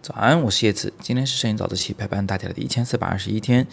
[0.00, 3.66] 早安，我是叶子，今天是摄影早自习陪伴大家的第一千四百二十一天。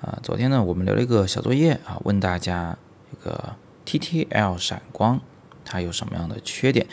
[0.00, 2.76] 啊，昨天呢，我们留了一个小作业啊，问大家
[3.12, 3.54] 这个
[3.86, 5.20] TTL 闪光
[5.64, 6.88] 它有什么样的缺点？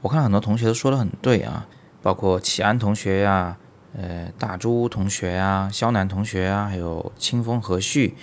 [0.00, 1.66] 我看很多同学都说的很对啊，
[2.00, 3.58] 包括启安同学呀，
[3.94, 8.14] 呃，大朱同学呀，肖楠同学啊，还有清风和煦、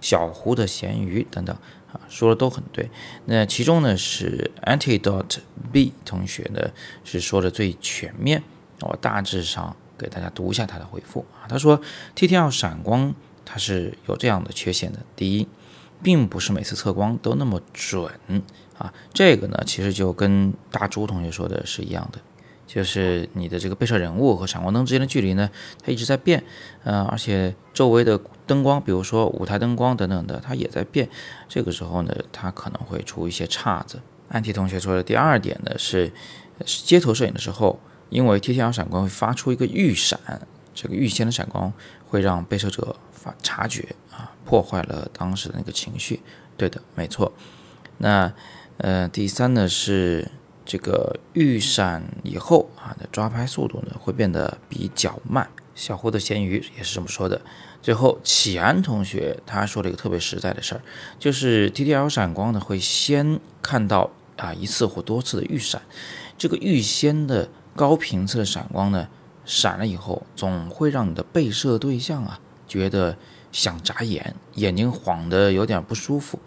[0.00, 1.56] 小胡的咸鱼等等
[1.92, 2.88] 啊，说的都很对。
[3.26, 6.70] 那其中呢，是 antidotb 同学呢
[7.04, 8.42] 是说的最全面。
[8.80, 11.80] 我大致上给大家读一下他的回复啊，他说
[12.16, 15.00] TTL 闪光它是有这样的缺陷的。
[15.14, 15.46] 第一，
[16.02, 18.10] 并不是每次测光都那么准
[18.78, 22.20] 啊，这个呢其实就跟大朱同学说的是一样的，
[22.72, 25.50] 就是你的这个被摄人物和闪光灯之间的距离呢，
[25.82, 26.44] 它一直在变，
[26.84, 31.08] 呃，而且周围的灯光，比如说舞台灯光等等的，它也在变，
[31.48, 33.98] 这个时候呢，它可能会出一些岔子。
[34.28, 36.12] 安提同学说的第二点呢是，
[36.64, 37.80] 街头摄影的时候。
[38.10, 40.18] 因为 TTL 闪光会发出一个预闪，
[40.74, 41.72] 这个预先的闪光
[42.08, 46.20] 会让被摄者发察觉啊，破坏了当时的那个情绪。
[46.56, 47.32] 对的，没错。
[47.98, 48.32] 那
[48.78, 50.28] 呃，第三呢是
[50.70, 55.50] 这个预闪以后啊的抓拍速度呢会变得比较慢。
[55.74, 57.40] 小胡的咸鱼也是这么说的。
[57.82, 60.80] 最后，启安同学他说了一个特别实在的事儿，
[61.18, 65.82] 就是 TTL 闪光呢会先看到啊一次或多次的预闪，
[66.38, 67.48] 这个预先的。
[67.76, 69.08] 高频次的闪光呢，
[69.44, 73.16] 闪了以后，总会让你的被摄对象啊觉得
[73.52, 76.38] 想眨眼，眼睛晃得有点不舒服，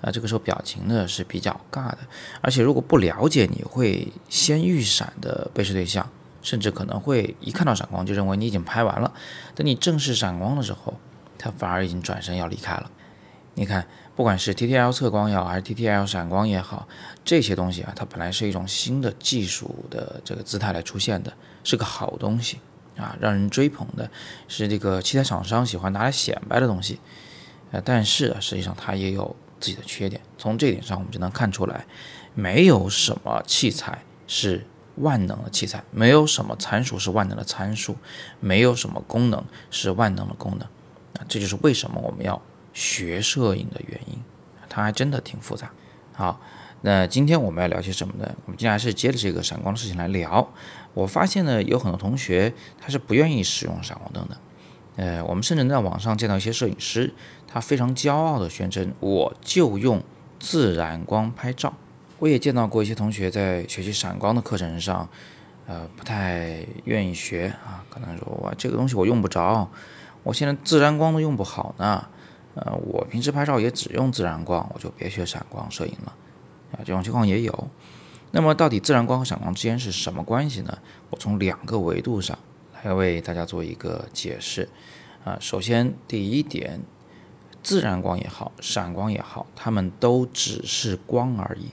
[0.00, 1.98] 啊，这个时候表情呢是比较尬的。
[2.40, 6.08] 而且如果不了解你会先预闪的被摄对象，
[6.42, 9.12] 甚至可能会一看到闪光就认为你已经拍完了，
[9.54, 10.94] 等你正式闪光的时候，
[11.38, 12.90] 他反而已经转身要离开了。
[13.54, 13.86] 你看。
[14.18, 16.88] 不管是 TTL 测光也好，还是 TTL 闪光也好，
[17.24, 21.32] 这些东西啊，它本来是一种新的技术的这个姿态来出现的，
[21.62, 22.58] 是个好东西
[22.96, 24.10] 啊，让人追捧的，
[24.48, 26.98] 是这个器材厂商喜欢拿来显摆的东西。
[27.70, 30.20] 呃，但是啊，实际上它也有自己的缺点。
[30.36, 31.84] 从这点上，我们就能看出来，
[32.34, 37.96] 没有什么器材是万能的器材，没有什么参数是万能的参数，
[38.40, 40.68] 没有什么功能是万能的功能。
[41.18, 42.40] 啊，这就是为什么我们要。
[42.74, 44.22] 学摄影的原因，
[44.68, 45.72] 它还真的挺复杂。
[46.12, 46.40] 好，
[46.82, 48.36] 那今天我们要聊些什么呢？
[48.44, 50.48] 我们今天还是接着这个闪光的事情来聊。
[50.94, 54.36] 我发现呢，有很多同学他是不愿意使用闪光灯的。
[54.94, 57.12] 呃，我们甚至在网上见到一些摄影师，
[57.48, 60.02] 他非常骄傲的宣称，我就用
[60.38, 61.74] 自然光拍照。
[62.18, 65.08] 我也见到过一些同学在学习闪光的课程上，
[65.66, 69.68] 呃，不太愿意学啊，可能说我这个东西我用不着，
[70.22, 72.06] 我现在自然光都用不好呢。
[72.54, 76.14] 呃，我平时拍照也只用自然光，我就别学闪光摄影了。
[76.72, 77.68] 啊，这种情况也有。
[78.32, 80.76] 那么，到底自然光和闪光之间是什么关系呢？
[81.08, 82.38] 我从两个维度上
[82.82, 84.68] 来为大家做一个解释。
[85.24, 86.80] 啊，首先第一点，
[87.68, 91.66] 自然光也好，闪光也好，它们都只是光而已。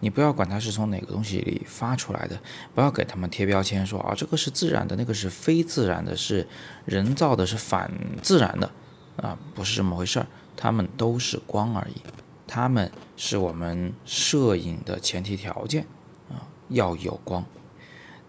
[0.00, 2.40] 你不要管它是从哪个东西里发出来的，
[2.74, 6.48] 不要给它们贴标签，说啊这个是自然的，那个是非自然的，是
[6.86, 7.92] 人造的，是反
[8.22, 8.70] 自然的。
[9.16, 10.26] 啊，不是这么回事儿，
[10.56, 12.00] 它们都是光而已，
[12.46, 15.84] 它们是我们摄影的前提条件
[16.30, 17.44] 啊，要有光。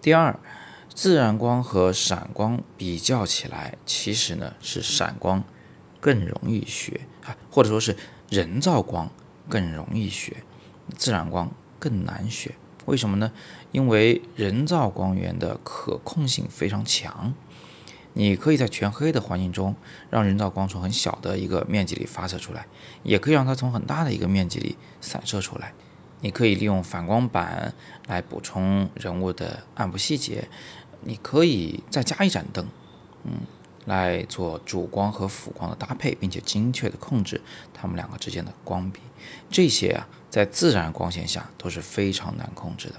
[0.02, 0.38] 第二，
[0.94, 5.42] 自然光和闪光比较起来，其实呢是闪光
[6.03, 7.96] 更容易学啊，或者说是
[8.30, 9.09] 人造光
[9.47, 10.44] 更容易学，
[10.97, 11.50] 自然光
[11.80, 12.56] 更难学。
[12.88, 13.31] 为什么呢？
[13.72, 17.34] 因为人造光源的可控性非常强。
[18.16, 19.75] 你可以在全黑的环境中，
[20.09, 22.68] 让人造光从很小的一个面积里发射出来，
[23.03, 25.74] 也可以让它从很大的一个面积里散射出来。
[26.19, 27.74] 你可以利用反光板
[28.08, 30.50] 来补充人物的暗部细节，
[31.02, 32.68] 你可以再加一盏灯，
[33.24, 33.31] 嗯，
[33.86, 37.42] 来做主光和辅光的搭配，并且精确的控制
[37.74, 39.00] 它们两个之间的光比。
[39.50, 42.96] 这些啊，在自然光线下都是非常难控制的。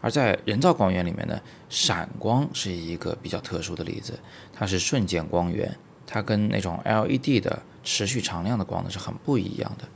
[0.00, 4.18] 而在人造光源里面呢，闪光是一个比较特殊的例子，
[4.52, 5.76] 它是瞬间光源，
[6.06, 9.88] 它跟那种 LED 的持续常亮的光呢是很不一样的。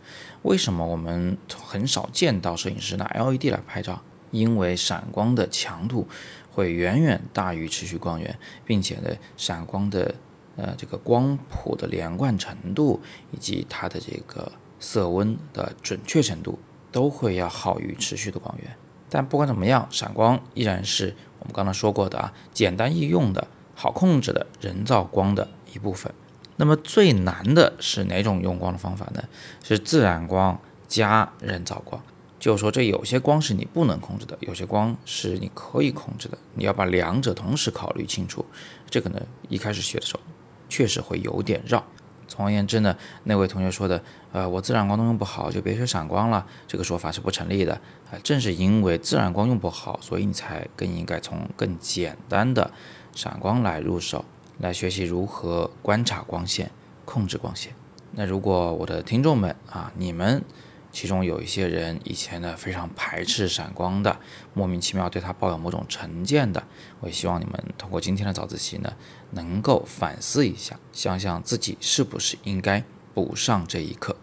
[0.42, 4.02] 为什么我们很少见到摄影师拿 LED 来拍照？
[4.32, 6.08] 因为闪光的强度
[6.50, 10.14] 会远远大于持续光源，并且呢，闪光的
[10.56, 13.00] 呃这个光谱的连贯程度
[13.30, 16.58] 以及它的这个色温的准确程度
[16.90, 18.76] 都会要好于持续的光源。
[19.08, 26.12] 但不管怎么样，闪光依然是我们刚才说过的啊，简单易用的好控制的人造光的一部分。
[26.56, 29.24] 那么最难的是哪种用光的方法呢？
[29.62, 32.02] 是自然光加人造光。
[32.38, 38.44] 就是说这有些光是你不能控制的，有些光是你可以控制的，你要把两者同时考虑清楚。
[38.90, 40.20] 这个呢，一开始学的时候
[40.72, 41.84] 确实会有点绕。
[42.26, 44.02] 总而言之呢，那位同学说的，
[44.32, 47.74] 呃，我自然光都用不好，就别学闪光了，这个说法是不成立的。
[48.10, 52.70] 啊，正是因为自然光用不好，所以你才更应该从更简单的
[53.14, 54.24] 闪光来入手，
[54.60, 56.70] 来学习如何观察光线、
[57.04, 57.74] 控制光线。
[58.12, 60.42] 那如果我的听众们啊，你们。
[60.92, 64.20] 其中有一些人以前呢非常排斥闪光的，
[64.52, 66.62] 莫名其妙对他抱有某种成见的。
[67.00, 68.92] 我也希望你们通过今天的早自习呢，
[69.30, 72.84] 能够反思一下，想想自己是不是应该
[73.14, 74.14] 补上这一课。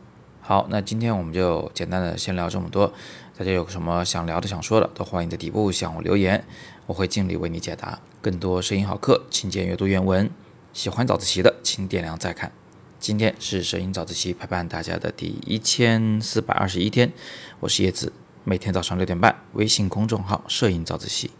[0.42, 2.94] 好，那今天我们就简单的先聊这么多。
[3.38, 6.44] 大家有什么想聊的、想说的，都欢迎在底部向我留言，
[6.86, 8.00] 我会尽力为你解答。
[8.22, 10.30] 更多声音好课，请见阅读原文。
[10.74, 12.52] 喜欢早自习的，请点亮再看。
[13.00, 17.14] 今天是摄影早自习陪伴大家的第一千四百二十一天，
[17.62, 18.12] 我是叶子，
[18.44, 21.32] 每天早上六点半，微信公众号“摄影早自习”，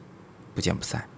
[0.56, 1.10] 不见不散。